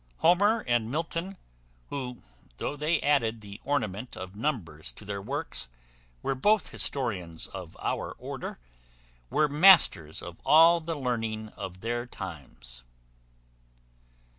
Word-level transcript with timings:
Homer 0.17 0.61
and 0.61 0.89
Milton, 0.89 1.37
who, 1.89 2.23
though 2.57 2.75
they 2.75 2.99
added 3.01 3.39
the 3.41 3.61
ornament 3.63 4.17
of 4.17 4.35
numbers 4.35 4.91
to 4.93 5.05
their 5.05 5.21
works, 5.21 5.69
were 6.23 6.33
both 6.33 6.69
historians 6.71 7.45
of 7.45 7.77
our 7.79 8.13
order, 8.13 8.57
were 9.29 9.47
masters 9.47 10.23
of 10.23 10.41
all 10.43 10.79
the 10.79 10.97
learning 10.97 11.49
of 11.49 11.81
their 11.81 12.07
times. 12.07 12.83